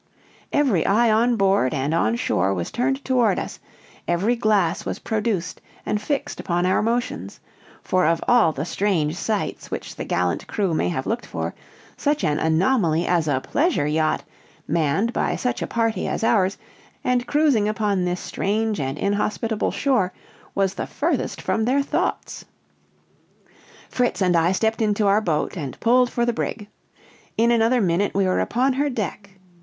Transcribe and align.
Every 0.51 0.83
eye 0.83 1.11
on 1.11 1.35
board 1.35 1.75
and 1.75 1.93
on 1.93 2.15
shore 2.15 2.55
was 2.55 2.71
turned 2.71 3.05
toward 3.05 3.37
us, 3.37 3.59
every 4.07 4.35
glass 4.35 4.83
was 4.83 4.97
produced 4.97 5.61
and 5.85 6.01
fixed 6.01 6.39
upon 6.39 6.65
our 6.65 6.81
motions; 6.81 7.39
for 7.83 8.07
of 8.07 8.19
all 8.27 8.51
the 8.51 8.65
strange 8.65 9.15
sights 9.15 9.69
which 9.69 9.95
the 9.95 10.03
gallant 10.03 10.47
crew 10.47 10.73
may 10.73 10.89
have 10.89 11.05
looked 11.05 11.27
for, 11.27 11.53
such 11.97 12.23
an 12.23 12.39
anomaly 12.39 13.05
as 13.05 13.27
a 13.27 13.41
pleasure 13.41 13.85
yacht, 13.85 14.23
manned 14.67 15.13
by 15.13 15.35
such 15.35 15.61
a 15.61 15.67
party 15.67 16.07
as 16.07 16.23
ours, 16.23 16.57
and 17.03 17.27
cruising 17.27 17.67
upon 17.69 18.03
this 18.03 18.19
strange 18.19 18.79
and 18.79 18.97
inhospitable 18.97 19.69
shore, 19.69 20.11
was 20.55 20.73
the 20.73 20.87
furthest 20.87 21.39
from 21.39 21.65
their 21.65 21.83
thoughts. 21.83 22.43
Fritz 23.87 24.19
and 24.19 24.35
I 24.35 24.51
stepped 24.51 24.81
into 24.81 25.05
our 25.05 25.21
boat 25.21 25.55
and 25.55 25.79
pulled 25.79 26.09
for 26.09 26.25
the 26.25 26.33
brig. 26.33 26.69
In 27.37 27.51
another 27.51 27.79
minute 27.81 28.15
we 28.15 28.25
were 28.25 28.39
upon 28.39 28.73
her 28.73 28.89
deck. 28.89 29.29